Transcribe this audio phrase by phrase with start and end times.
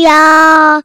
[0.00, 0.82] 要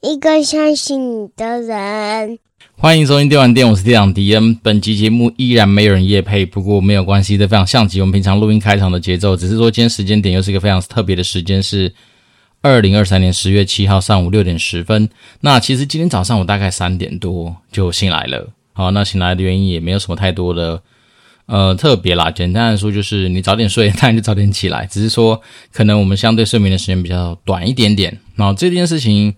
[0.00, 2.38] 一个相信你的人。
[2.76, 4.54] 欢迎收听电玩店，我是店长迪恩。
[4.56, 9.36] 本集节目依然没有人夜配，不过没有关系，这非常像极我们平常录音开场的节奏。
[9.36, 11.92] 只是说今天时间点又是一个非常特别的时间，是
[12.62, 15.08] 二零二三年十月七号上午六点十分。
[15.40, 18.48] 那其实今天早上我大概三点多就醒来了。
[18.72, 20.80] 好，那醒来的原因也没有什么太多的。
[21.46, 24.86] 呃，特别啦，简单的说就是你早点睡，当然就早点起来。
[24.86, 25.40] 只是说，
[25.72, 28.18] 可能我们相对睡眠的时间比较短一点点。
[28.34, 29.34] 然后这件事情，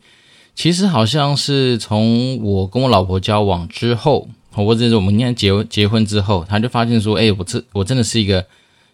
[0.54, 8.46] 其实好像是从我跟我老婆交往之后，或者是我们应该结结婚之后，他就发现说，哎，我这我真的是一个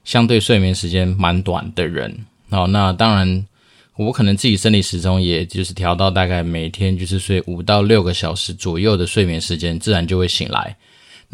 [0.04, 2.24] 相对睡眠时间蛮短的人。
[2.48, 3.46] 哦，那当然，
[3.96, 10.74] 我可能自己生理时钟也就是调到大概每天就是睡五到六个小时左右的睡眠时间，自然就会醒来。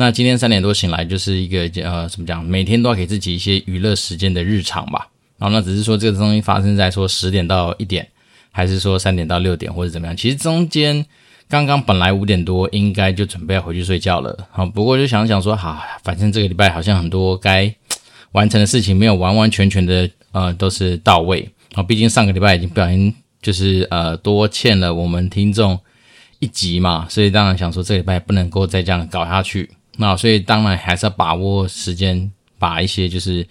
[0.00, 2.44] 那今天三点多醒来，就是一个呃，怎么讲？
[2.44, 5.08] 每天都要给自己一些娱乐时间的日常吧。
[5.38, 8.06] 然后那只是说这个东西发生在说十点到一点，
[8.52, 10.16] 还是说三点到六点，或者怎么样？
[10.16, 11.04] 其实中间
[11.48, 14.48] 刚刚本来五点多应该就准备要回去睡觉了。
[14.52, 17.74] 好，不过就想想说，好，反正这个礼拜好像很多该
[18.30, 21.50] 完成的事情没有完完全全的呃都是到位。
[21.74, 23.12] 啊，毕竟上个礼拜已经不小心
[23.42, 25.76] 就是呃多欠了我们听众
[26.38, 29.68] 一集嘛，所以当然想说这个礼拜不能够再这样搞下去。
[30.00, 33.46] 那所以当然还是要把握时间，把一些就是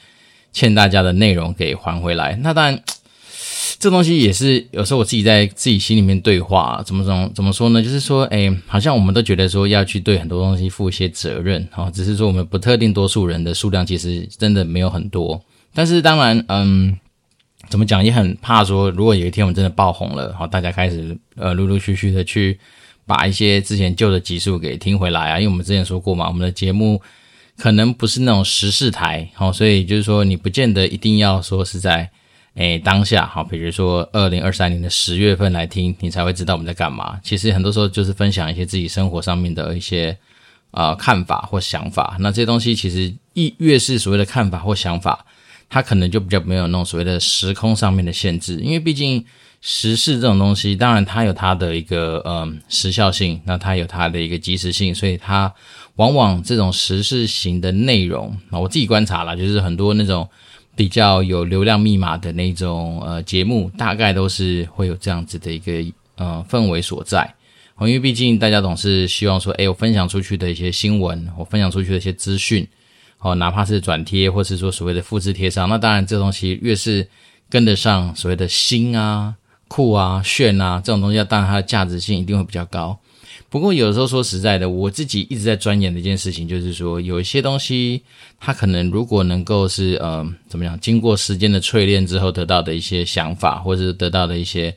[0.54, 2.38] 欠大家的内容给还回来。
[2.42, 2.82] 那当然，
[3.80, 7.84] 这东西也是有时候我自己在自己心里面对话，怎么怎么怎么说呢？
[7.84, 15.40] 就是说，哎，好像我们都觉得说要去对很多东西负一些责任，哈，只是说我们不特定多数人的数量其实真的没有很多。
[15.74, 16.98] 但是当然，嗯，
[17.70, 22.58] 怎么讲也很怕说，如果有一天我们真的爆红了，好，大家开始呃陆陆续续的去。
[23.08, 27.02] 把一些之前旧的集数给听回来啊，因为我们之前说过嘛，我们的节目
[27.58, 32.08] 可能不是那种时事台，好，所以就是说你不见得一定要说是在
[32.56, 37.20] 诶当下，好，比如说二零二三年的十月份来听，你才会知道我们在干嘛。
[37.24, 40.18] 其实很多时候就是分享一些自己生活上面的一些
[40.72, 42.18] 呃看法或想法。
[42.20, 45.26] 那这些东西其实一越是所谓的看法或想法，
[45.70, 49.26] 它可能就比较没有那种所谓的时空上面的限制，因为毕竟。
[49.60, 55.52] 时事这种东西，当然它有它的一个嗯时效性，那它有它的一个即时性，所以它
[55.96, 60.30] 往往这种时事型的内容啊，我自己观察了，就是很多那种
[60.76, 65.84] 比较有流量密码的那种呃节目，大概都是会有这样子的一个
[66.18, 67.34] 呃氛围所在。
[67.82, 72.66] 因为毕竟大家总是希望说，诶，我分享出去的一些新闻，我分享出去的一些资讯，
[73.20, 77.08] 哦，哪怕是转贴，或是说所谓的复制贴上，那当然这东西越是
[77.50, 79.36] 跟得上所谓的新啊。
[79.70, 82.98] 酷啊、炫啊，这种东西，当然它的价值性一定会比较高。
[83.50, 88.02] 不过有时候说实在的，我自己一直在钻研的一件事情，就是说有一些东西，
[88.40, 94.74] 它可能如果能够是呃怎么样，经过时间的淬炼之后得到的一些想法，或者是得到的一些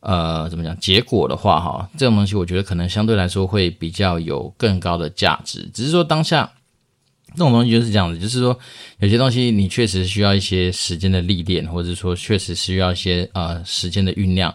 [0.00, 5.68] 呃怎么讲结果的话，哈，这种东西我觉得可能相对来说会比较有更高的价值。
[5.74, 6.50] 只是说当下。
[7.34, 8.58] 这种东西就是这样子，就是说
[8.98, 14.54] 有些东西你确实需要一些时间的历练，或者说确实需要一些呃时间的酝酿，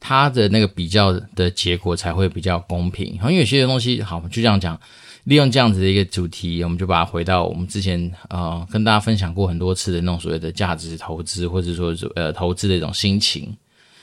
[0.00, 3.18] 它的那个比较的结果才会比较公平。
[3.22, 4.78] 因为有些东西，好，就这样讲，
[5.24, 13.56] 利用这样子的一个主题，我们就把它回到我们之前呃跟大家分享过很多次的那种所谓的价值投资，或者说呃投资的一种心情。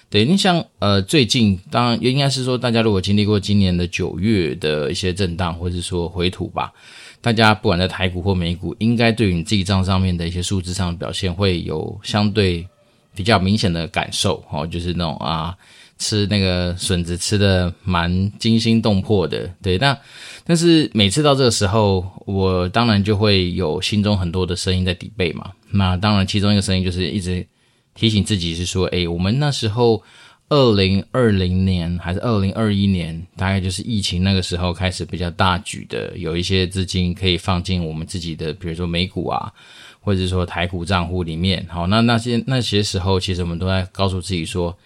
[0.10, 6.72] 对，你像呃最近，当然应该是说大家如果经历过今年的九月的一些震荡，或者说回吐吧。
[7.24, 12.68] 大家不管在台股或美股，应该对于你自己账上面的一些数字上的表现会有相对
[13.16, 15.56] 比较明显的感受哦，就是那种啊，
[15.98, 19.78] 吃那个笋子吃的蛮惊心动魄的，对。
[19.78, 19.98] 那
[20.44, 25.50] 但是每次到这个时候，我当然就会有心中很多的声音在抵背嘛。
[25.72, 27.48] 那当然，其中一个声音就是一直
[27.96, 30.04] 提醒自己是说，诶，我们那时候。
[30.50, 39.52] 二零二零年还是二零二一年，大概就是疫情那个时候开始比较大举的，有一些资金可以放进我们自己的，比如说美股啊，
[40.00, 41.66] 或者是说台股账户里面。
[41.70, 44.78] 好，那那些那些时候，其实我们都在告诉自己说，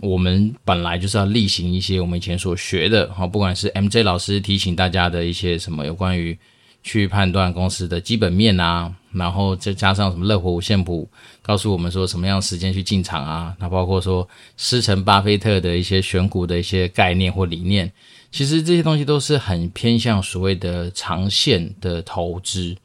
[0.00, 6.38] 我们本来就是要例行一些我们以前所学的，好，不管是 MJ 老师提醒大家的一些什么有关于。
[6.84, 11.08] 去判断公司的基本面啊，然后再加上什么乐活五线谱，
[11.42, 13.54] 告诉我们说什么样时间去进场啊。
[13.58, 17.90] 那包括说师承巴菲特的一些选股的一些概念或理念，
[18.30, 22.76] 其实这些东西都是很偏向所谓的长线的投资。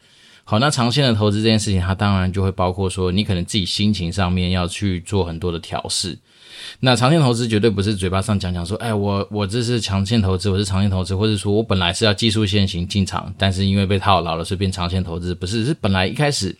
[0.49, 6.17] 好，那长线的投资这件事情，它当然就会包括说，你可能自己心情上面要去做很多的调试。
[6.79, 16.55] 那长线投资绝对不是嘴巴上讲讲说，哎，我我这是长线投资，我是长线投资，或者说我本来是要技术先行进场，但是因为被套牢了，所以变长线投资，不是，是本来一开始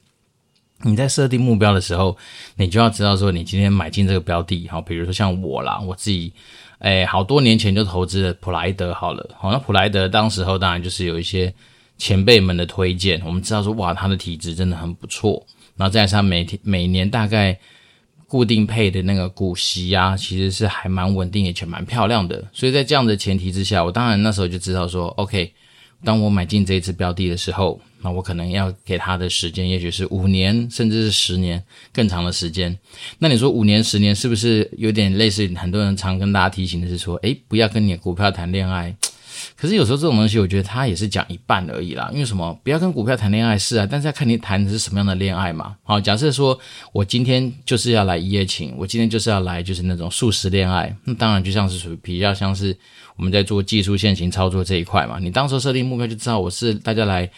[0.81, 2.17] 你在设定目标的时候，
[2.57, 6.33] 你就要知道说，你今天买进这个标的，好，比如说像我啦，我自己，
[6.79, 11.53] 哎，好多年前就投资了普莱德，好了，好，那普莱德当时候当然就是有一些
[11.97, 15.45] 前辈们的推荐，我们知道说，哇，他的体质真的很不错，
[15.75, 17.57] 然后再加上每天每年大概
[18.27, 25.53] 固定配的那个股息啊，其实是还蛮稳定，而且蛮漂亮的，所以在这样的前提之下，我当然那时候就知道说，OK。
[26.03, 31.61] 当我买进这一支标的的时候，那我可能要给他的时间，也许是五年，甚至是十年
[31.91, 32.77] 更长的时间。
[33.17, 35.51] 那你说五年、十年，是不是有点类似？
[35.55, 38.95] 很多人常跟大家提醒的是说，诶，不要跟你的股票谈恋爱。
[39.55, 42.09] 可是有时候这种东西，我觉得他也是讲一半而已啦。
[42.11, 42.59] 因为什么？
[42.63, 45.75] 不要跟股票谈恋爱是啊，但是要看你谈的是什么样的恋爱嘛。
[45.83, 46.59] 好，假设说
[46.91, 52.75] 我今天就是要来一夜情，我今天就是要来就是那种速食恋爱，那当然就像是属于比较像是
[53.15, 55.19] 我们在做技术线型操作这一块嘛。
[55.19, 57.29] 你当时设定目标就知道我是大家来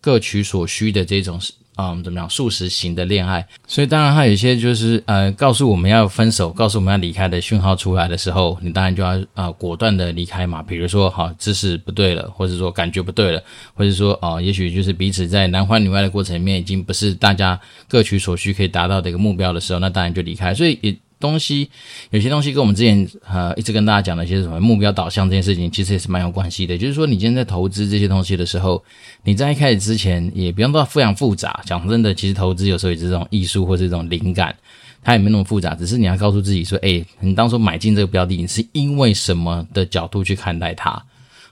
[0.00, 1.40] 各取所需的这种。
[1.74, 2.28] 啊，我们，怎么样？
[2.30, 10.62] 素食型的恋爱，所以当然它有一些就是呃，告诉我们要分手，告诉我们要离开的讯号出来的时候，你当然就要啊、果断的离开嘛。
[10.62, 13.42] 比如说，好姿势不对了，或者说感觉不对了，
[13.74, 20.54] 或者说哦、也许就是彼此在男欢女爱的过程里面，已经不是大家各取所需可以达到的一个目标的时候，那当然就离开。
[20.54, 20.96] 所以也。
[21.20, 21.70] 东西
[22.10, 26.76] 有些东西跟我们之前呃一直跟大家讲的一些什么目标导向这件事情，其实也是蛮有关系的。
[26.76, 28.82] 就是说，你今天在投资这些东西的时候，
[29.22, 31.62] 你在一开始之前也不用到非常复杂。
[31.64, 34.54] 讲真的，其实投资有时候也是这种艺术或是这种灵感，
[35.02, 35.74] 它也没那么复杂。
[35.74, 41.02] 只是你要告诉自己说，诶，你当初买进这个标的，你是因为什么的角度去看待它？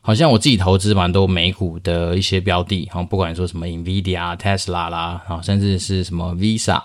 [0.04, 6.82] 好像我自己投资蛮多美股的一些标的，哈，不管说什么 Nvidia、Tesla 啦，啊，甚至是什么 Visa。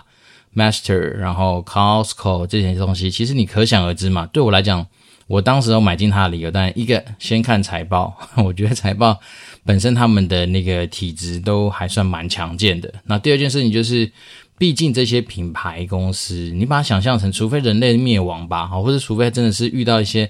[0.58, 4.26] Master，然后 Costco 这些东西，其实你可想而知嘛。
[4.34, 4.88] 对我来讲，
[5.28, 9.20] 我当时有买进它的理由，当然一个先看财报， 我觉得财报
[9.64, 12.92] 本身他们的那个体质都还算蛮强健的。
[13.06, 14.12] 那第二件事情就是，
[14.58, 20.28] 毕竟这些品牌公司，你把它想象成，除非人类灭亡吧，好，或者除非真的是遇到一些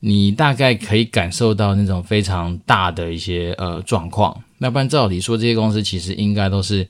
[0.00, 6.86] 你大概可以感受到那种非常大的一些呃状况，那不然照理说，这些公司其实应该都是。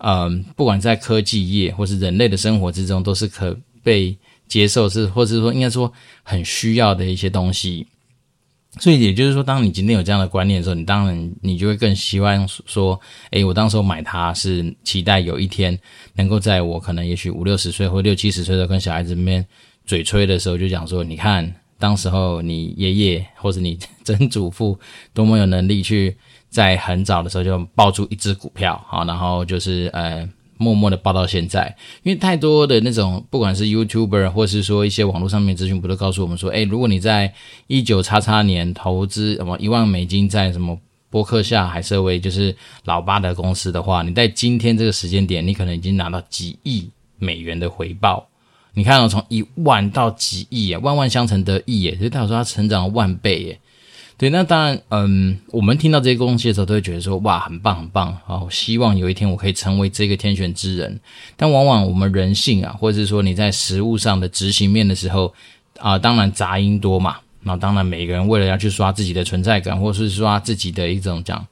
[0.00, 4.16] 嗯，不管在科技业或是人类的生活之中，都是可被
[4.46, 5.92] 接受，是或者是说应该说
[6.22, 7.86] 很需要的一些东西。
[8.78, 13.00] 所以也就是说，当你今天有这样的观念的时候，你当然你就会更希望说，
[13.30, 15.76] 诶，我当时候买它是期待有一天
[16.14, 19.44] 能够在我可能也许五六十岁或六七十岁的跟小孩子面
[19.84, 24.78] 嘴吹的时候，就讲说，你看当时候你爷爷或者你曾祖父
[25.12, 26.16] 多么有能力去。
[26.48, 31.76] 在很早的时候就抱住一只股票，好，然后就是呃，默默的抱到现在。
[32.02, 37.32] 因为太多的那种，不管是 YouTuber 或是说一些网络上面资讯，不都告诉我们说，诶，如果你在
[37.66, 40.78] 一九叉叉年投资什么一万美金在什么
[41.10, 42.54] 波克夏海瑟薇，就是
[42.84, 48.26] 老八的公司的话，你在今天这个时间点，你可能已经拿到几亿美元的回报。
[48.74, 53.60] 你看到从一万到几亿啊，万万相乘得亿耶，所以代表说它成长了万倍耶。
[54.18, 60.98] 对，那当然，嗯，我们听到这些东西的时候，都会觉得说，哇，很棒，很棒，好，希望有一天我可以成为这个天选之人。
[61.36, 65.32] 但往往我们人性啊，或者是说你在实务上的执行面的时候，
[65.78, 67.18] 啊，当然杂音多嘛。
[67.40, 71.46] 那当然，每个人为了要去刷自己的存在感，或是刷自己的一种讲，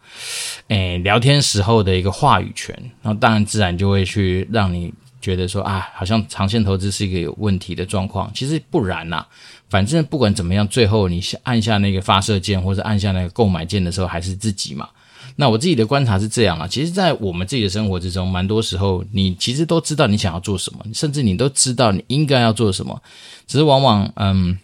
[0.66, 8.28] 诶，聊天时候的一个话语权，那当然自然就会去让你觉得说，啊，好像长线投资是一个有问题的状况。
[8.34, 9.24] 其实不然呐、
[9.68, 14.88] 反正不管怎么样，最后你按下那个发射键或者按下那个购买键的时候，还是自己嘛。
[15.38, 23.02] 那我自己的观察是这样啊，其实，在我们自己的生活之中，蛮多时候你其实都知道你想要做什么，甚至你都知道你应该要做什么，
[23.46, 24.58] 只是往往嗯，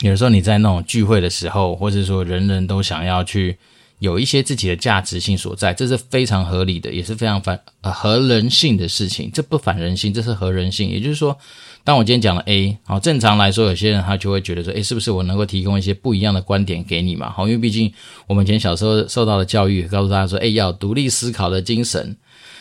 [0.00, 3.56] 有的时候你在那种聚会的时候，或者说人人都想要去
[3.98, 9.30] 有一些自己的价值性所在，这是非常合理的，也是非常反呃合人性的事情。
[9.32, 11.36] 这不反人性，这是合人性，也就是说。
[11.84, 17.30] 当我今天讲了 A，好，正常来说，有些人他就会觉得说，诶，是不是我能够提供一些不一样的观点给你嘛？
[17.30, 17.92] 好，因为毕竟
[18.26, 22.16] 我们以前小时候受到的教育，告诉大家说，诶，要独立思考的精神。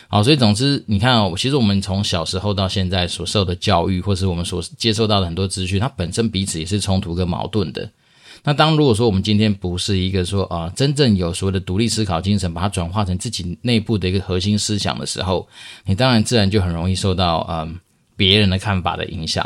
[0.10, 7.90] 好，所以总之，你看哦，其实我们从小时候到现在所受的教育，或是我们所接受到的很多资讯，它本身彼此也是冲突跟矛盾的。
[8.46, 15.46] 那当如果说我们今天不是一个说啊，真正有所谓的独立思考精神，把它转化成自己内部的一个核心思想的时候，
[15.84, 17.78] 你当然自然就很容易受到嗯。
[18.18, 19.46] 别人的看法的影响，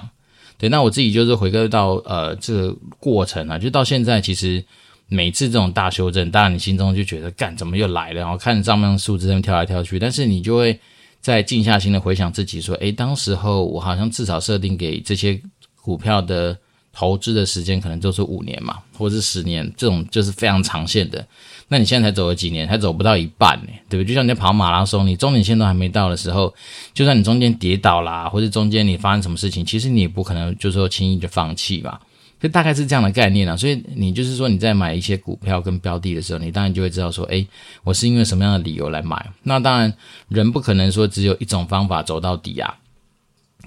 [0.56, 4.64] 对，那我自己就是回归到呃这个过程啊，就到现在，其实
[5.08, 10.80] 每次这种大修正，当然你心中就觉得干怎么又来了，然后看着账面数字在那跳来跳去，但是你就会
[11.20, 15.42] 在静下心的回想自己说，诶，当时候我好像至少设定给这些
[15.82, 16.56] 股票的
[17.00, 21.26] 投资的时间可能就是五年嘛，或者是十年，这种就是非常长线的。
[21.70, 24.10] 那你现在才走了几年，才走不到一半呢，对不对？
[24.10, 26.54] 就像你在跑马拉松，你终点线都还没到的时候，
[26.94, 32.02] 就算你中间跌倒啦，或者中间你发生什么事情，其实你也不可能就是说轻易就放弃吧。
[32.42, 37.48] 就大概是这样的概念啊，所以你就是说你在买一些股票跟标的的时候，你当然就会知道说，诶，
[37.84, 39.30] 我是因为什么样的理由来买。
[39.44, 39.94] 那当然，
[40.28, 42.74] 人不可能说只有一种方法走到底啊，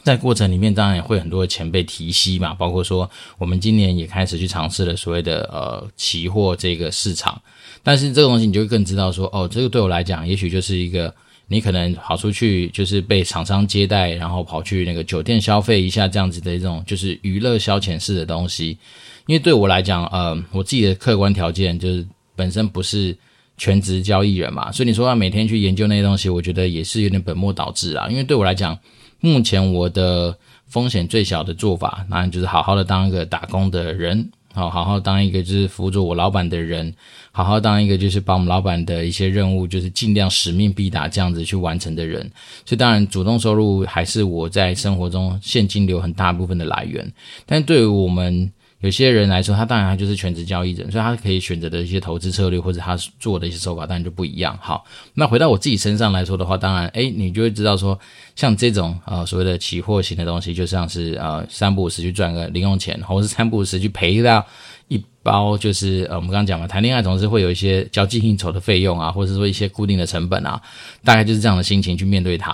[0.02, 7.40] 在过程里面当然也会很多的钱被提息嘛，包括说我们今年也开始去尝试了所谓的呃期货这个市场，
[7.82, 11.14] 但是这个东西你就会更知道说，哦，这个对我来讲，也许就是一个。
[11.49, 18.78] 你可能跑出去就是被厂商接待，然后跑去那个酒店消费一下这样子的一种就是娱乐消遣式的东西。
[19.26, 23.14] 因为对我来讲，呃，我自己的客观条件就是本身不是
[23.59, 28.09] 全职交易人嘛，所以你说要每天去研究那些东西，我觉得也是有点本末倒置啊。
[28.09, 28.78] 因为对我来讲，
[29.23, 30.37] 目前我的
[30.67, 34.31] 风险最小的做法，那就是好好的当一个打工的人。
[34.52, 36.95] 好，好好当一个就是辅佐我老板的人，
[37.31, 42.21] 好好当一个就是把我们老板的一些任务，就是尽量使命必达这样子去完成的人。
[42.67, 47.11] 所以当然，主动收入还是我在生活中现金流很大部分的来源。
[47.47, 48.52] 但对于我们。
[48.82, 54.58] 有些人来说，他当然他就是全职交易人，所以他可以选择的一些投资策略或者他做的一些手法，当然就不一样。
[54.60, 54.84] 好，
[55.14, 57.98] 那回到我自己身上来说的话，当然，诶，你就会知道说，
[58.34, 64.44] 像这种呃所谓的期货型的东西，就像是呃三不五时去赚个零用钱，或者是三不五时去赔掉
[64.88, 70.60] 一包，就是呃我们刚刚讲嘛，谈恋爱总是会有一些交际应酬的费用啊，或者说一些固定的成本啊，
[71.04, 72.52] 大概就是这样的心情去面对它。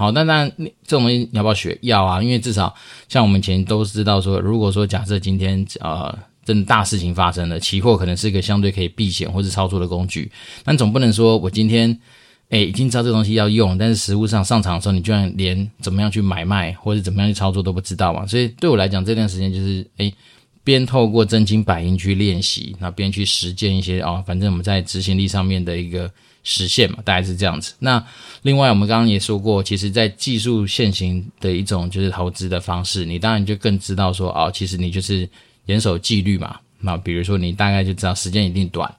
[0.00, 1.76] 好，那当然，这种东西你要不要学？
[1.82, 2.74] 要啊，因为至少
[3.06, 10.32] 像我们前都知道说，如果说假设今天呃真的大事情发生了，期货可能是一个相对可以避险或者操作的工具，
[10.64, 11.94] 但总不能说我今天
[12.48, 18.26] 诶已经知道这东西要用，但是实物上上场的时候，你居然连怎么样去买卖或者怎么样去操作都不知道嘛？
[18.26, 20.10] 所以对我来讲，这段时间就是诶
[20.64, 26.10] 边透过真金白银去练习，那边去实践一些哦，反正我们在执行力上面的一个。
[26.42, 27.74] 实现嘛，大概是这样子。
[27.78, 28.04] 那
[28.42, 35.28] 另外，我们刚刚也说过，其实，在技术现行的一种就是投资的方式，你当然就更知道说，哦，其实你就是
[35.66, 36.58] 严守纪律嘛。
[36.80, 38.92] 那比如说，你大概就知道时间一定短，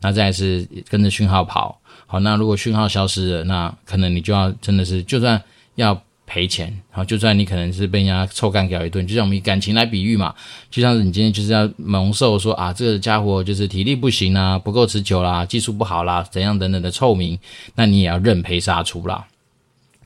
[0.00, 1.80] 那再是跟着讯号跑。
[2.06, 5.42] 好，那如果讯号消失了，那可能你就要真的是，就算
[5.74, 6.02] 要。
[6.28, 10.34] 赔钱，好，就算你可能是被人家臭干掉一顿，就像我们以感情来比喻嘛，
[10.70, 17.38] 就像是你今天就是要蒙受说啊，这个家伙就是体力不行啊，不够持久啦，技术不好啦，怎样等等的臭名，
[17.74, 19.26] 那你也要认赔杀出啦。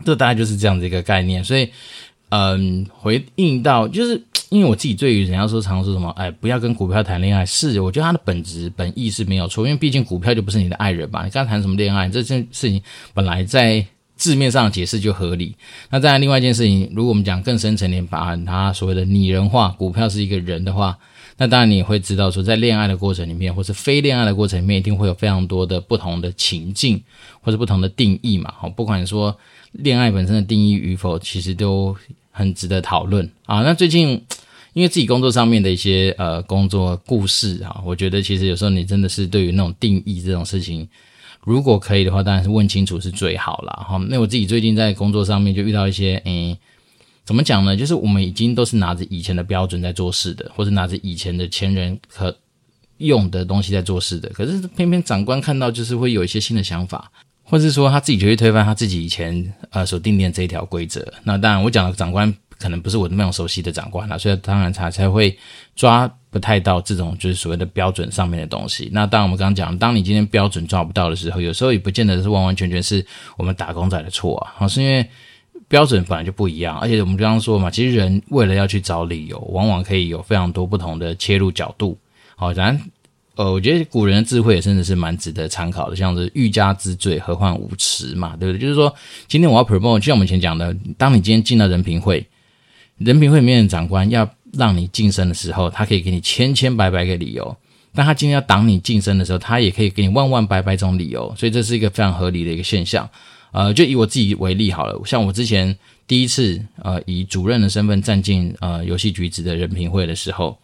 [0.05, 1.43] 这大概就是这样的一个概念。
[1.43, 1.69] 所以，
[2.29, 12.81] 嗯，回应到就是因为我自己对于人家说常说什么，哎，不要跟股票谈恋爱，是我觉得它的本质本意是没有错，因为毕竟股票就不是你的爱人嘛，你刚谈什么恋爱，这件事情
[13.13, 13.85] 本来在。
[14.23, 15.57] 字面上解释就合理。
[15.91, 20.97] 那再另外一件事情，如果我们讲更深层点，把它所谓的拟人化，股票是一个人的话，
[21.39, 27.03] 那当然你也会知道说，在恋爱的过程里面，或是非恋爱的过程里面，一定会有非常多的不同的情境，
[27.41, 28.55] 或者不同的定义嘛。
[28.57, 29.37] 好，不管说
[29.73, 31.97] 恋爱本身的定义与否，其实都
[32.31, 33.63] 很值得讨论啊。
[33.63, 34.11] 那最近
[34.73, 40.89] 因为自己工作上面的一些呃工作故事啊，我觉得其实有时候你真的是对于那种定义这种事情。
[41.45, 43.97] 如果可以的话，当然是问清楚是最好了哈。
[44.09, 46.57] 那我自己最近在工作上面就遇到一些，诶，
[47.25, 47.77] 怎么讲呢？
[47.77, 52.33] 就是我们已经都是拿着以前的标准在做事的，或者拿着以前的前人可
[52.99, 54.29] 用的东西在做事的。
[54.29, 57.11] 可是偏偏长官看到，就是会有一些新的想法，
[57.43, 61.05] 或是说他自己就会推翻他自己以前呃所定定这一条规则。
[61.25, 65.37] 那当然，我讲的长官可能不是我那种熟悉的长官了，所以当然他才会
[65.75, 66.09] 抓。
[66.33, 68.89] 不太到这种就是所谓的标准上面的东西。
[68.91, 73.05] 那当，我们刚刚讲，当你今天标准抓不到的时候，有时候也不见得是完完全全是
[73.37, 74.55] 我们打工仔的错啊。
[74.57, 75.07] 好，是因为
[75.69, 81.99] 标准本来就不一样，而且我们刚刚说嘛，其实人为了要去找理由，往往可以有非常多不同的切入角度。
[82.35, 82.81] 好，然
[83.35, 88.61] 呃，我觉得古人的智慧也真的是蛮值得参考的，像是欲加之罪，何患无辞嘛，对不对？
[88.63, 88.95] 就是说，
[89.29, 92.27] 今天我要 promote，就像我们以前讲的，当你今天进到人品会，
[92.97, 94.27] 人品会里面的长官要。
[94.53, 97.45] 让你晋升的时候，他可以给你千千百百个理由；
[97.95, 101.35] 但他今天要挡你晋升的时候，他也可以给你万万百百种理由。
[101.37, 103.09] 所以这是一个非常合理的一个现象。
[103.53, 110.57] 呃，就以我自己为例好了，像我之前第一次呃以主任的身份站进呃游戏局子的人评会的时候，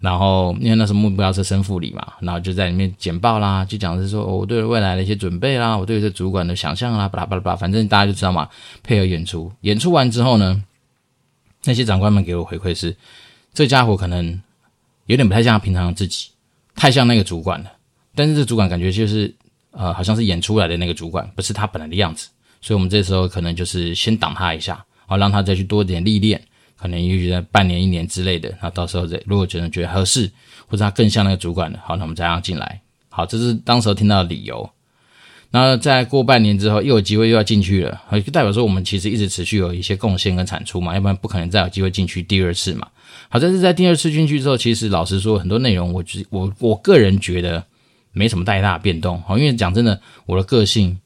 [0.00, 8.48] 然后因为那时候目标是升副理嘛，然后就在里面简报啦，就讲是说我对未来的一些准备啦，我对这主管的想象啦，巴拉巴拉巴拉，反正大家就知道嘛。
[8.82, 10.64] 配合演出，演出完之后呢，
[11.62, 12.96] 那些长官们给我回馈是。
[13.54, 14.40] 这家伙可能
[15.06, 16.28] 有点不太像平常的自己，
[16.74, 17.72] 太像那个主管了。
[18.14, 19.34] 但是这主管感觉就是，
[19.72, 22.28] 呃，好像是演出来的那个主管，不是他本来的样子。
[22.60, 26.40] 所以我们这时候可能就是先挡他一下，好让他再去多点历练。
[26.76, 28.52] 可能也许在半年、一年之类的。
[28.60, 30.30] 那到时候再如果觉得觉得合适，
[30.66, 32.80] 或者他更像那个主管的，好，那我们再让他进来。
[33.08, 34.68] 好，这是当时候听到的理由。
[35.50, 42.88] 那再过半年之后，又有机会又要进去了，就代表说我们其实一直持续有一些贡献跟产出嘛，要不然不可能再有机会进去第二次嘛。
[43.28, 47.64] 好，但是在第二次进去之后，其实老实说，很多内容我觉我我个人觉得
[48.12, 49.20] 没什么太大的变动。
[49.22, 50.98] 好，因为讲真的，我的个性、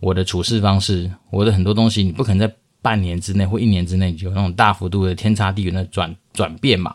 [0.00, 6.94] 我的处事方式、我的很多东西，你不可能在半年之内或一年之内有那种大幅度的天差地远的转转变嘛。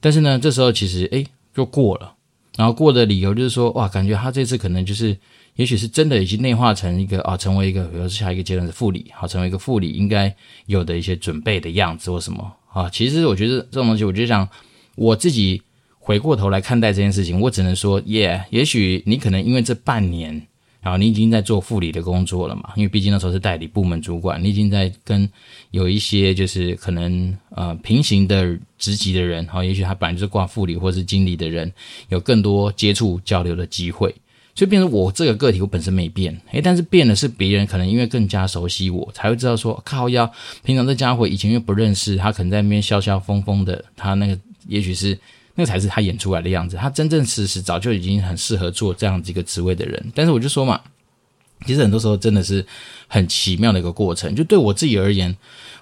[0.00, 2.14] 但是呢，这时候其实诶就过了，
[2.56, 5.16] 然后过的理由就是说，哇，感觉他这次可能就是。
[5.56, 10.34] 也许是真的已经内化成一个啊，成为一个，比如说下一个阶段的副理，好，成为一个副理应该
[10.66, 12.90] 有的一些准备的样子或什么啊。
[12.90, 14.48] 其实我觉得这种东西，我就想
[14.96, 15.62] 我自己
[15.98, 20.34] 回过头来看待这件事情，我只能说，耶，也许你可能因为这半年，
[20.80, 25.28] 然后你已经在做副理的工作了嘛，因为毕竟那时候是代理部门主管，你已经在跟
[25.70, 31.72] 有一些就是可能呃平行的职级的人，好，也许他本来就是挂副理或是经理的人，
[32.08, 34.12] 有更多接触交流的机会。
[34.54, 40.30] 所以变成我这个个体，我本身没变，诶，但是变的是别人，可能因为更加熟悉我，才会知道说靠腰，
[40.62, 45.18] 平常这家伙以前又不认识，他可能在那边笑笑疯疯的，他那个也许是
[45.56, 50.12] 那个才是他演出来的样子，他真正实实早就已经很适合做这样子一个职位的人。
[50.14, 50.80] 但是我就说嘛，
[51.66, 52.64] 其实很多时候真的是
[53.08, 55.36] 很奇妙的一个过程，就对我自己而言。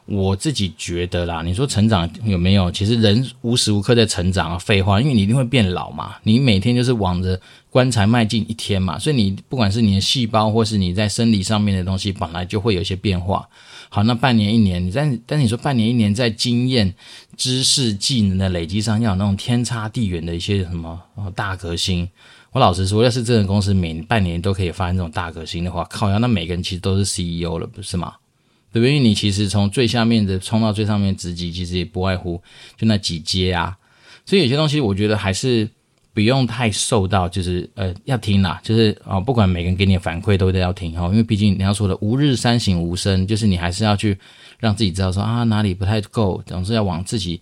[0.07, 2.71] 我自己觉得啦，你说成长有没有？
[2.73, 6.17] 其实人无时无刻在成长啊，废话，因为你一定会变老嘛。
[6.25, 7.41] 你每天就是往着
[7.71, 13.49] 棺材迈进一天嘛，所以你不管是你的细胞，或是你在生理上面的东西，本来就会有一些变化。
[13.89, 16.93] 好，那半年一年，你在但你说半年一年在经验、
[17.37, 22.09] 知识、技能的累积上，要有那种天差地远的一些什么哦大革新。
[22.51, 28.15] 我老实说，要是这个公司每半年都可以发生这种大革新的话，靠呀，那每个人其实都是 CEO 了，不是吗？
[28.73, 28.95] 对不对？
[28.95, 32.41] 因为你其实从最下面的冲到最上面职级，其实也不外乎
[32.77, 33.77] 就那几阶啊。
[34.25, 35.69] 所以有些东西，我觉得还是
[36.15, 41.09] 不用太受到，就是呃要听啦，就是啊、哦，不管每个人给你的反馈都得要听哈、哦。
[41.11, 44.17] 因为毕竟你要说的“吾日三省吾身”，就是你还是要去
[44.59, 47.41] 让自己知道说啊哪里不太够，总是要往自己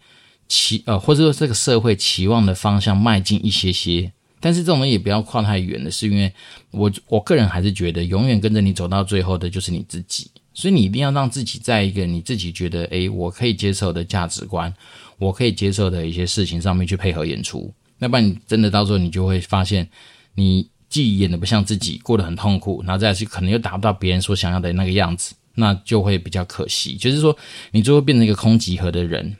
[0.49, 4.11] 期呃或者说这个社会期望的方向迈进一些些。
[4.41, 6.33] 但是这种东西也不要跨太远的，是因为
[6.71, 10.31] 我我个人还是觉得，永远跟着你走到最后的就是你自己。
[10.61, 14.73] 所以你一定要让自己在一个你自己觉得，诶，我可以接受的价值观，
[15.17, 17.73] 我可以接受的一些事情上面去配合演出。
[17.99, 19.89] 要不然你真的到时候你就会发现，
[20.35, 26.95] 你既演的不像自己，过得很痛苦，然后再去可能又达不到别人所想要的那个样子，那就会比较可惜。
[26.97, 27.35] 就是说，
[27.71, 29.35] 你最后变成一个空集合的人。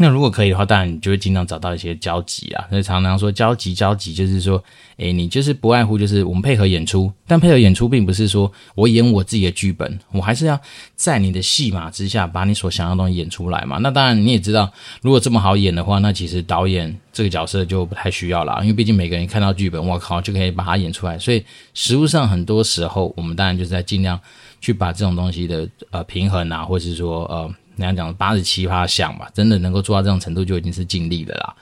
[0.00, 2.64] 那如果可以的话，当然你就会尽量找到一些交集啊。
[2.70, 4.62] 所以常常说交集，交集就是说，
[4.98, 10.58] 诶，你就是不外乎就是我们配合演出，但配合演出并不是说我演我自己的剧本，我还是要
[10.94, 13.78] 在你的戏码之下把你所想要的东西演出来嘛。
[13.78, 21.18] 那当然你也知道，如果这么好演的话，那其实导演这个角色就不太需要了，因为毕竟每个人看到剧本，我靠就可以把它演出来。
[21.18, 24.20] 所以实务上很多时候，我们当然就是在尽量
[24.60, 27.52] 去把这种东西的呃平衡啊，或是说呃。
[27.78, 31.54] 人家讲八十七趴像吧，真的能够做到这种程度就已经是尽力了啦。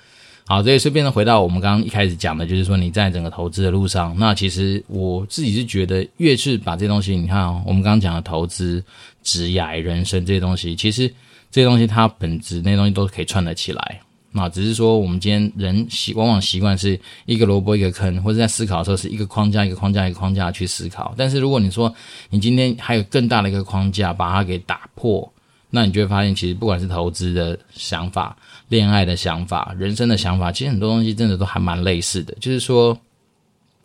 [0.49, 8.81] 好，这里顺便的回到我们刚刚一开始讲的，就是说你在整个投资的路上，那其实我自己是觉得，越是把这些东西，你看，我们刚刚讲的投资、
[9.25, 11.13] 职业、人生这些东西，其实
[11.51, 14.01] 这些东西它本质那些东西都可以串得起来。
[14.31, 21.13] 那只是说我们今天人习往往习惯是一个萝卜一个坑，或者在思考的时候是一个框架一个框架一个框架去思考。
[21.17, 21.93] 但是如果你说
[22.31, 25.33] 你今天还有更大的一个框架，把它给打破。
[25.71, 28.37] 那你就会发现，其实不管是投资的想法、
[28.69, 32.35] 恋爱的想法、人生的想法，其实很多东西真的都还蛮类似的。
[32.41, 32.97] 就是说，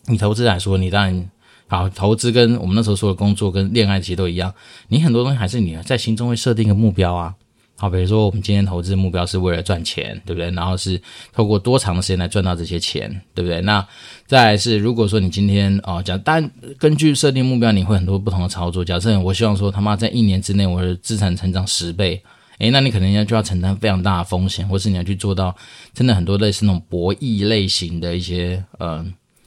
[0.05, 1.29] 你投资来说，你当然
[1.67, 4.53] 好，投资跟我们那时候说的工作跟恋爱其实都一样，
[4.89, 7.35] 你很多东西还是你在心中会设定一个目标啊。
[7.81, 10.51] 好，比如说我们今天投资的目标是为了赚钱，对不对？
[10.51, 11.01] 然后是
[11.33, 13.59] 透过多长的时间来赚到这些钱，对不对？
[13.61, 13.83] 那
[14.27, 18.85] 再来是，如果说你今天哦，讲，但根据设定目标，你会很多不同的操作。
[18.85, 22.21] 假设我希望说他妈在一年之内我的资产成长十倍，
[22.59, 25.55] 诶，那你可能要就要承担非常大的风险，或是你要去做到
[25.91, 29.03] 真的很多类似那种博弈类型的一些呃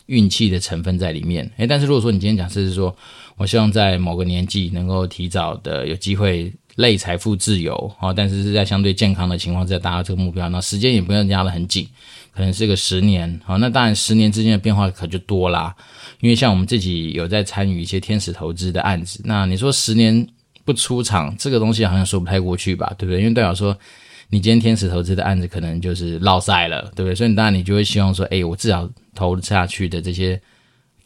[0.06, 1.48] 运气的成分在里面。
[1.58, 2.92] 诶，但是如果说你今天讲是说
[3.36, 6.52] 我希望在某个年纪能够提早的有机会。
[6.76, 11.86] 类财富自由，啊，但是是在相对健康的情况下达到这个目标，那时间也不用压得很紧，
[12.34, 15.74] 可能是个十年，好，那当然十年之间的变化可就多啦，
[16.20, 20.26] 因为像我们自己有在参与一些天使投资的案子，那你说十年
[20.64, 23.20] 不出场，这个东西好像说不太过去吧，对不对？
[23.20, 23.76] 因为代表说
[24.30, 27.14] 你今天天使投资的案子可能就是落赛了，对不对？
[27.14, 30.40] 所以当然你就会希望说，诶，我至少投下去的这些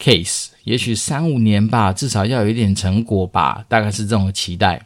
[0.00, 4.80] case，也许三五年吧，至少要有一点成果吧，大概是这种期待。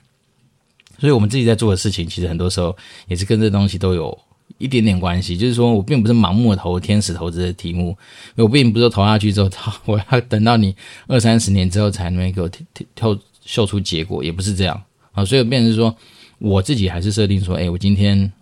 [0.98, 2.76] 所以我们自己在做的事情，其实很多时候
[3.08, 4.16] 也是跟这东西都有
[4.58, 5.36] 一点点关系。
[5.36, 7.96] 就是说我并不是盲目的投天使投资的题目，
[8.36, 9.50] 我并不是说投下去之后，
[9.86, 10.74] 我要等到你
[11.08, 12.48] 二三十年之后才能给我
[12.94, 15.24] 跳秀出结果，也不是这样啊。
[15.24, 15.92] 所以变成说，
[16.38, 18.32] 我自己还是设定说，哎，我今天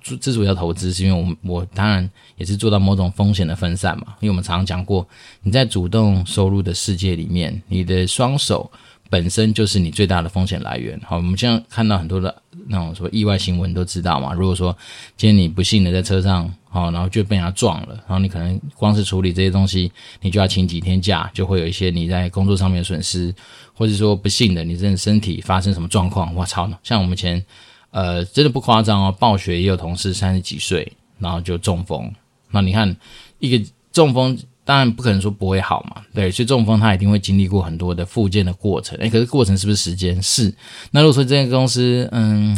[0.00, 4.06] 之之所以要投资，是因为我我当然也是做到某种风险的分散嘛。
[4.20, 5.06] 因为我们常常讲过，
[5.42, 8.68] 你在主动收入的世界里面，你的双手。
[9.10, 10.98] 本身就是你最大的风险来源。
[11.04, 12.34] 好，我们现在看到很多的
[12.68, 14.32] 那种什么意外新闻都知道嘛。
[14.32, 14.74] 如果说
[15.16, 23.34] 今天你不幸的在车上，好，然后就被人家撞了，然后你可能光是处理这些东西，你就要请几天假，就会有一些你在工作上面的损失，
[23.74, 26.70] 或者说不幸的你真的身体发生什么状况，我操！
[26.84, 27.44] 像我们前
[27.90, 32.08] 呃真的不夸张哦，暴雪也有同事三十几岁，然后就中风。
[32.52, 32.96] 那你看
[33.40, 34.38] 一个中风。
[34.64, 38.96] 当然不可能说不会好嘛，对，所以中风它一定会经历过很多的复健的过程。
[38.98, 40.22] 诶，可是过程是不是时间？
[40.22, 40.54] 是。
[40.92, 42.56] 那如果说这个公司，嗯，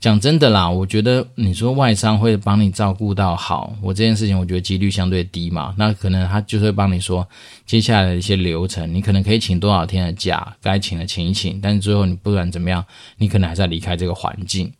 [0.00, 5.74] 讲真的啦，我觉得你说外商会帮你照顾到好，我这件事情我觉得几率相对低嘛。
[5.76, 7.28] 那可能他就会帮你说
[7.66, 12.82] 接下来的一些流程，你可能可以请多少天的假，该请的请一请，但是最后你不管怎么样，
[13.18, 14.72] 你可能还是要离开这个环境，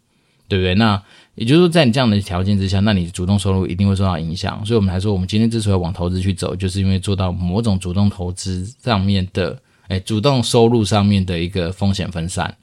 [0.49, 0.75] 对不对？
[0.77, 1.03] 那。
[1.35, 4.65] 也就是说，在你这样的条件之下，那你主动收入一定会受到影响。
[4.67, 12.55] 所以，我们来说，我们今天之所以往投资去走，就是因为做到某种主动投资上面的，哎，主动收入上面的一个风险分散。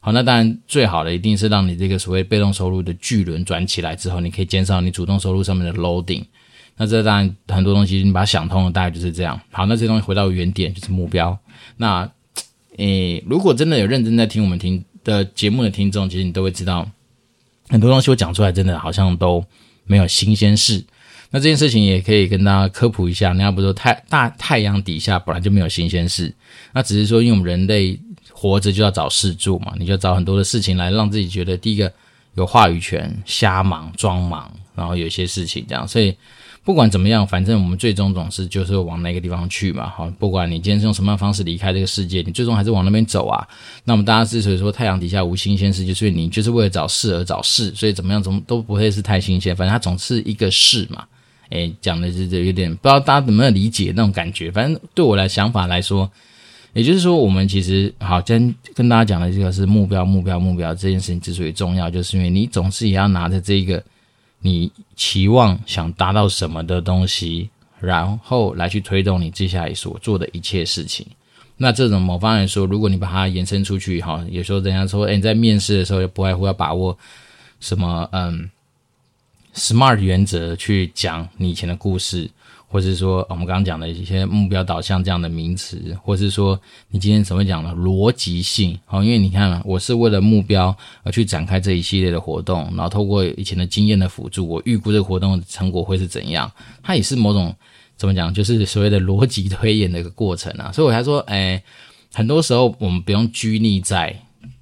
[0.00, 6.24] 好，那当然最好的一定是让你这个所谓被动收入的巨轮转起来之后，你可以减少你主动收入上面的 loading。
[6.78, 9.38] 那这当然很多东西你把它想通了，大概就是这样。
[9.50, 11.38] 好，那这些东西回到原点就是目标。
[11.76, 12.10] 那，
[12.78, 16.88] 诶，如果真的有认真在听我们听的节目的听众，其实你都会知道。
[17.68, 19.44] 很多东西我讲出来，真的好像都
[19.84, 20.84] 没有新鲜事。
[21.30, 23.28] 那这件事情也可以跟大家科普一下。
[23.28, 26.32] 人家不是说太大太阳底下本来就没有新鲜事，
[26.72, 27.98] 那只是说因为我们人类
[28.30, 31.92] 活着就要找事做嘛，你就找很多的事情来让自己觉得第一个
[32.34, 36.16] 有话语权，瞎忙装忙，然后有些事情这样，所以。
[36.66, 39.88] 不管怎么样，反正我们最终总是就是往那个地方去嘛。
[39.88, 43.46] 好，不管你今天是用什么样方式离开这个世界，你最终还是往那边走啊。
[43.84, 49.54] 那我们大家之所以说太阳底下无新鲜事，就是你就是为了找事而找事，所以怎么样怎么都不会是太新鲜。
[49.54, 51.04] 反正它总是一个事嘛。
[51.50, 54.50] 诶，讲的是有点不知道大家怎么样理解那种感觉。
[54.50, 56.10] 反正对我来想法来说，
[56.72, 63.80] 也就是说，我们其实好，今天跟大家讲的这个是目标，目标，目标这件事情之所以重要，就是因为你总是也要拿着这个。
[64.40, 71.06] 你期望想达到什么的东西，然后来去推动你接下来所做的一切事情。
[71.56, 76.96] 那这种某方来说，如果你把它延伸出去，哈，有时候人家说，诶，你在面试的时候也不外乎要把握
[77.60, 78.50] 什么，嗯
[79.54, 82.30] ，SMART 原则去讲你以前的故事。
[82.76, 86.60] 或是说我们刚刚讲的一些目标导向这样的名词，或是说
[86.90, 97.54] 你今天怎么讲的逻辑性，好，因为你看，我是为了目标而去展开这一系列的活动，然后透过以前的经验的辅助，我预估这个活动的成果会是怎样，它也是某种
[97.96, 100.70] 怎么讲，就是所谓的逻辑推演的一个过程啊。
[100.70, 101.62] 所以我才说，哎，
[102.12, 104.14] 很多时候我们不用拘泥在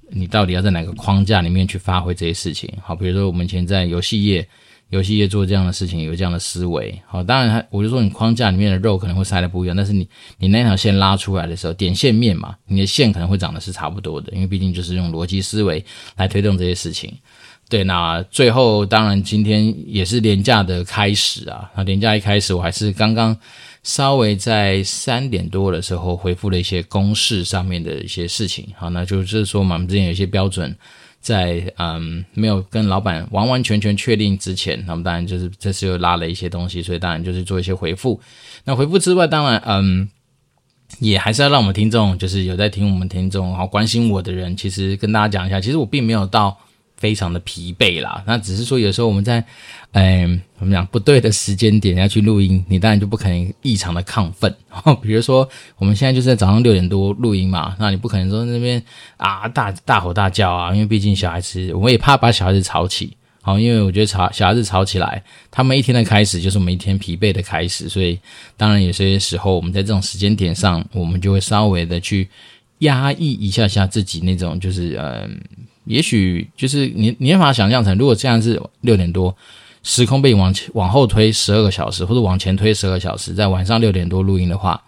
[0.09, 4.47] 你到底要在哪个框架里面去发挥这些事情，好，比如说我们以前在游戏业。
[4.89, 15.83] 游戏业做这样的事情，有这样的思维，好，当然，我就说你框架里面的肉可能会塞得不一样，但是你你那条线拉出来的时候，点线面嘛，你的线可能会长得是差不多的，因为毕竟就是用逻辑思维
[16.15, 17.11] 来推动这些事情。
[17.67, 23.35] 对，那最后当然今天也是廉价的开始啊，那廉价一开始，我还是刚刚
[23.81, 30.73] 稍微在三点多的时候回复了一些公式上面的一些事情，好，那就是说嘛，我们之前有一些标准。
[31.25, 38.21] 在嗯，没有跟老板完完全全确定之前，那么当然就是这次又拉了一些东西，所以当然就是做一些回复。
[38.63, 40.07] 那回复之外，当然嗯，
[40.99, 46.55] 也还是要让我们听众，就是有在听我们听众，然后关心我的人，其实跟大家讲一下，其实我并没有到。
[46.97, 49.43] 非常的疲惫啦，那只是说有时候我们在，
[49.91, 54.55] 嗯，怎么讲不对的时间点要去录音，你当然就不可能异常的亢奋。
[55.03, 58.81] 比如说我们现在就是在早上六点多录音嘛，那你不可能说那边
[59.17, 63.15] 啊大大吼大叫啊，因为毕竟小孩子，我们也怕把小孩子吵起。
[63.41, 68.17] 好，因为我觉得吵小孩子吵起来，他们一天的开始就是我们一天疲惫的开始，所以
[68.57, 72.27] 当然有些时候我们在这种时间点上，我们就会稍微的去
[72.79, 75.39] 压抑一下下自己那种就是嗯。
[75.85, 79.35] 也许就是你，你无法想象成，如果这样是六点多，
[79.83, 84.81] 时空被往前往后推十二个小时，或者往前推十二个小时，在晚上六点多录音的话，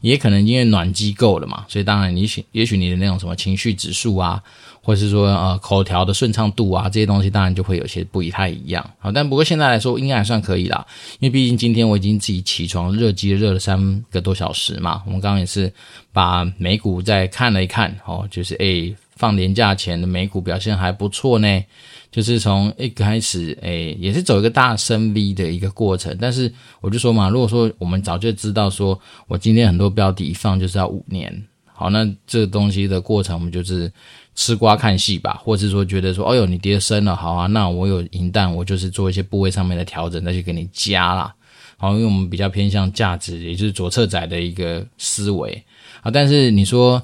[0.00, 4.40] 也可能因为暖机够了嘛，所以当然你许也许你的那种什么情绪指数啊，
[4.80, 8.90] 或者是说呃口条的顺畅度啊，这些东西当然就会有些不太一样。
[8.98, 10.86] 好，但不过现在来说应该还算可以啦，
[11.18, 15.72] 因为毕竟今天我已经自己起床热机热了三个多小时嘛，我们刚刚也是
[16.12, 18.94] 把美股再看了一看，哦，就是诶。
[19.16, 21.64] 放年假前的美股表现还不错呢，
[22.10, 26.16] 就是从一开始，诶，也是走一个大升 V 的一个过程。
[26.20, 33.90] 但是我就说嘛，如果说我们早就知道说，我今天很多标的一放就是要五年，好，那这个东西的过程我们就是
[34.34, 41.34] 吃瓜看戏吧，或是说觉得说，哎呦，你跌深了，好啊，那我有银弹，我就是做一些部位上面的调整，再去给你加啦。
[41.76, 45.62] 好，因为我们比较偏向价值，也就是左侧仔的一个思维
[46.02, 46.10] 啊。
[46.10, 47.02] 但是你说，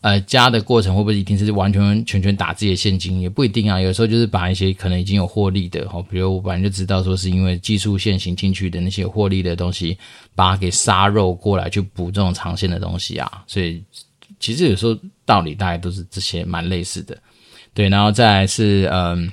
[0.00, 3.20] 呃，加的过程会不会一定是完全全全打自己的现金？
[3.20, 3.80] 也不一定啊。
[3.80, 9.98] 有时候就是把一些可能已经有获利的，哈，比如我本来就知道说是因为技术线行进去的那些获利的东西，
[10.34, 13.44] 把它给杀肉过来去补这种长线的东西啊。
[13.46, 13.82] 所以
[14.38, 17.18] 其实有时候道理大概都是这些蛮类似的，
[17.74, 17.88] 对。
[17.88, 19.30] 然后再来是嗯。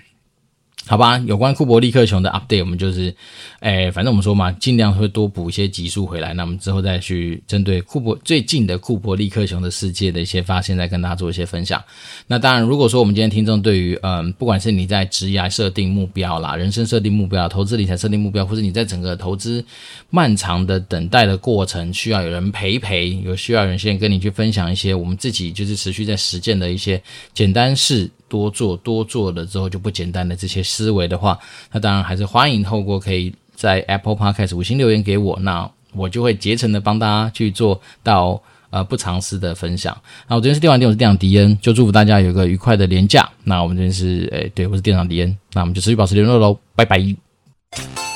[0.88, 3.14] 好吧，有关库伯利克熊的 update，我们就是，
[3.60, 6.34] 诶，反正我们说嘛，尽量会多补一些集数回来。
[6.34, 11.84] 那我们之后再去针对库伯最近的库伯利克熊的世界的一些发现，再跟大家做一些分享。
[12.26, 19.62] 那当然，如果说我们今天听众对于，嗯，不管是你在职业设定目标啦，人生设定目标，投资理财设定目标，或者你在整个投资
[20.10, 27.02] 漫长的等待的过程，需要有人陪陪，有需要人先跟你去分享一些我们自己就是持续在实践的一些
[27.34, 28.10] 简单事。
[28.28, 31.38] 多做多做了之后就不简单的这些思维的话，
[31.72, 39.98] 那当然还是欢迎透过可以在 Apple Podcast 五星留言给我，那我就会竭诚的帮大家去做到呃不尝试的分享。
[40.28, 43.28] 那我这边是电玩店，我是店长迪恩，就祝福大家有一个愉快的连假。
[43.44, 48.07] 那我们这边是诶，对，我是店长迪恩，那我们就持续保持联络喽，拜拜。